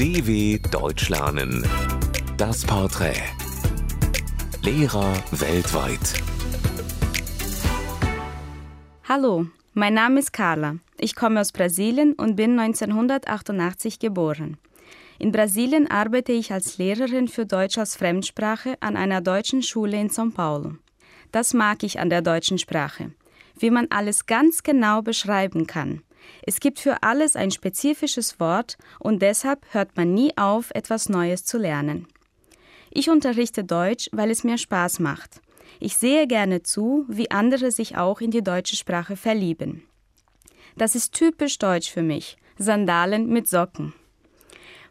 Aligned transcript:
DW 0.00 0.58
Deutsch 0.70 1.10
lernen. 1.10 1.62
Das 2.38 2.64
Porträt. 2.64 3.20
Lehrer 4.62 5.12
weltweit. 5.30 6.14
Hallo, 9.06 9.48
mein 9.74 9.92
Name 9.92 10.20
ist 10.20 10.32
Carla. 10.32 10.76
Ich 10.96 11.14
komme 11.14 11.38
aus 11.38 11.52
Brasilien 11.52 12.14
und 12.14 12.36
bin 12.36 12.58
1988 12.58 13.98
geboren. 13.98 14.56
In 15.18 15.32
Brasilien 15.32 15.90
arbeite 15.90 16.32
ich 16.32 16.50
als 16.50 16.78
Lehrerin 16.78 17.28
für 17.28 17.44
Deutsch 17.44 17.76
als 17.76 17.94
Fremdsprache 17.94 18.78
an 18.80 18.96
einer 18.96 19.20
deutschen 19.20 19.62
Schule 19.62 20.00
in 20.00 20.08
São 20.08 20.32
Paulo. 20.32 20.76
Das 21.30 21.52
mag 21.52 21.82
ich 21.82 22.00
an 22.00 22.08
der 22.08 22.22
deutschen 22.22 22.56
Sprache, 22.56 23.10
wie 23.58 23.68
man 23.68 23.86
alles 23.90 24.24
ganz 24.24 24.62
genau 24.62 25.02
beschreiben 25.02 25.66
kann. 25.66 26.00
Es 26.46 26.60
gibt 26.60 26.78
für 26.78 27.02
alles 27.02 27.36
ein 27.36 27.50
spezifisches 27.50 28.40
Wort 28.40 28.78
und 28.98 29.20
deshalb 29.22 29.66
hört 29.72 29.96
man 29.96 30.14
nie 30.14 30.36
auf, 30.36 30.70
etwas 30.74 31.08
Neues 31.08 31.44
zu 31.44 31.58
lernen. 31.58 32.06
Ich 32.90 33.08
unterrichte 33.08 33.64
Deutsch, 33.64 34.08
weil 34.12 34.30
es 34.30 34.44
mir 34.44 34.58
Spaß 34.58 34.98
macht. 34.98 35.40
Ich 35.78 35.96
sehe 35.96 36.26
gerne 36.26 36.62
zu, 36.62 37.04
wie 37.08 37.30
andere 37.30 37.70
sich 37.70 37.96
auch 37.96 38.20
in 38.20 38.30
die 38.30 38.42
deutsche 38.42 38.76
Sprache 38.76 39.16
verlieben. 39.16 39.84
Das 40.76 40.94
ist 40.94 41.12
typisch 41.12 41.58
deutsch 41.58 41.90
für 41.90 42.02
mich. 42.02 42.36
Sandalen 42.58 43.28
mit 43.28 43.48
Socken. 43.48 43.94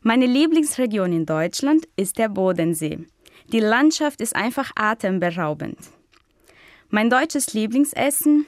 Meine 0.02 0.26
Lieblingsregion 0.26 1.12
in 1.12 1.26
Deutschland 1.26 1.88
ist 1.96 2.18
der 2.18 2.30
Bodensee. 2.30 3.06
Die 3.52 3.60
Landschaft 3.60 4.22
ist 4.22 4.36
einfach 4.36 4.72
atemberaubend. 4.76 5.78
Mein 6.90 7.10
deutsches 7.10 7.54
Lieblingsessen? 7.54 8.46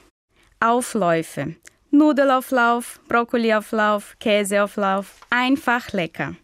Aufläufe. 0.60 1.56
Nudelauflauf, 1.94 3.00
Brokkoliauflauf, 3.06 4.16
Käseauflauf. 4.18 5.20
Einfach 5.28 5.92
lecker. 5.92 6.34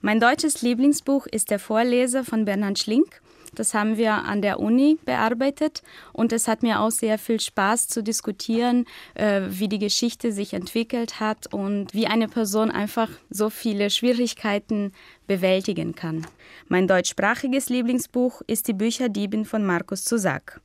Mein 0.00 0.20
deutsches 0.20 0.62
Lieblingsbuch 0.62 1.26
ist 1.26 1.50
Der 1.50 1.58
Vorleser 1.58 2.24
von 2.24 2.46
Bernhard 2.46 2.78
Schlink. 2.78 3.20
Das 3.54 3.74
haben 3.74 3.98
wir 3.98 4.14
an 4.14 4.40
der 4.40 4.60
Uni 4.60 4.98
bearbeitet 5.04 5.82
und 6.14 6.32
es 6.32 6.48
hat 6.48 6.62
mir 6.62 6.80
auch 6.80 6.90
sehr 6.90 7.18
viel 7.18 7.40
Spaß 7.40 7.88
zu 7.88 8.02
diskutieren, 8.02 8.86
äh, 9.12 9.42
wie 9.48 9.68
die 9.68 9.78
Geschichte 9.78 10.32
sich 10.32 10.54
entwickelt 10.54 11.20
hat 11.20 11.52
und 11.52 11.92
wie 11.92 12.06
eine 12.06 12.28
Person 12.28 12.70
einfach 12.70 13.10
so 13.28 13.50
viele 13.50 13.90
Schwierigkeiten 13.90 14.92
bewältigen 15.26 15.94
kann. 15.94 16.26
Mein 16.68 16.88
deutschsprachiges 16.88 17.68
Lieblingsbuch 17.68 18.40
ist 18.46 18.66
Die 18.66 18.72
Bücherdiebin 18.72 19.44
von 19.44 19.62
Markus 19.62 20.04
Zusack. 20.04 20.62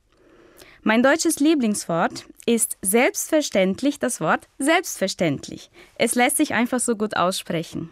Mein 0.82 1.02
deutsches 1.02 1.40
Lieblingswort 1.40 2.24
ist 2.46 2.78
selbstverständlich 2.80 3.98
das 3.98 4.20
Wort 4.20 4.48
selbstverständlich. 4.58 5.70
Es 5.96 6.14
lässt 6.14 6.38
sich 6.38 6.54
einfach 6.54 6.80
so 6.80 6.96
gut 6.96 7.16
aussprechen. 7.18 7.90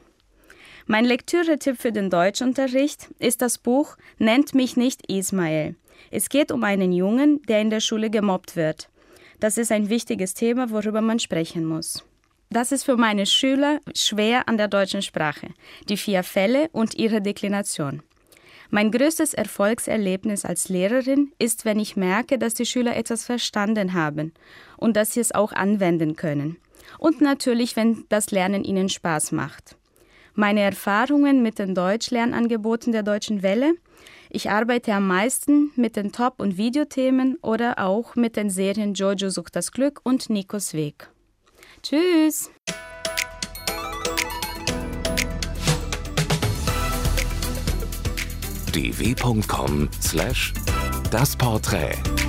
Mein 0.86 1.04
Lektüretipp 1.04 1.78
für 1.78 1.92
den 1.92 2.08
Deutschunterricht 2.08 3.10
ist 3.18 3.42
das 3.42 3.58
Buch 3.58 3.96
Nennt 4.16 4.54
mich 4.54 4.78
nicht 4.78 5.10
Ismael. 5.10 5.76
Es 6.10 6.30
geht 6.30 6.50
um 6.50 6.64
einen 6.64 6.92
Jungen, 6.92 7.42
der 7.42 7.60
in 7.60 7.68
der 7.68 7.80
Schule 7.80 8.08
gemobbt 8.08 8.56
wird. 8.56 8.88
Das 9.38 9.58
ist 9.58 9.70
ein 9.70 9.90
wichtiges 9.90 10.32
Thema, 10.32 10.70
worüber 10.70 11.02
man 11.02 11.18
sprechen 11.18 11.66
muss. 11.66 12.04
Das 12.48 12.72
ist 12.72 12.84
für 12.84 12.96
meine 12.96 13.26
Schüler 13.26 13.80
schwer 13.94 14.48
an 14.48 14.56
der 14.56 14.68
deutschen 14.68 15.02
Sprache, 15.02 15.48
die 15.90 15.98
vier 15.98 16.22
Fälle 16.22 16.70
und 16.72 16.94
ihre 16.94 17.20
Deklination. 17.20 18.02
Mein 18.70 18.90
größtes 18.90 19.32
Erfolgserlebnis 19.32 20.44
als 20.44 20.68
Lehrerin 20.68 21.32
ist, 21.38 21.64
wenn 21.64 21.80
ich 21.80 21.96
merke, 21.96 22.38
dass 22.38 22.54
die 22.54 22.66
Schüler 22.66 22.96
etwas 22.96 23.24
verstanden 23.24 23.94
haben 23.94 24.32
und 24.76 24.94
dass 24.96 25.12
sie 25.12 25.20
es 25.20 25.34
auch 25.34 25.52
anwenden 25.52 26.16
können. 26.16 26.58
Und 26.98 27.20
natürlich, 27.20 27.76
wenn 27.76 28.04
das 28.08 28.30
Lernen 28.30 28.64
ihnen 28.64 28.88
Spaß 28.88 29.32
macht. 29.32 29.76
Meine 30.34 30.60
Erfahrungen 30.60 31.42
mit 31.42 31.58
den 31.58 31.74
Deutschlernangeboten 31.74 32.92
der 32.92 33.02
Deutschen 33.02 33.42
Welle. 33.42 33.74
Ich 34.30 34.50
arbeite 34.50 34.92
am 34.92 35.06
meisten 35.06 35.72
mit 35.74 35.96
den 35.96 36.12
Top- 36.12 36.40
und 36.40 36.56
Videothemen 36.56 37.38
oder 37.42 37.78
auch 37.78 38.14
mit 38.14 38.36
den 38.36 38.50
Serien 38.50 38.94
Jojo 38.94 39.30
sucht 39.30 39.56
das 39.56 39.72
Glück 39.72 40.00
und 40.04 40.30
Nikos 40.30 40.74
Weg. 40.74 41.08
Tschüss! 41.82 42.50
dw.com/das 48.78 50.52
Porträt 51.36 52.27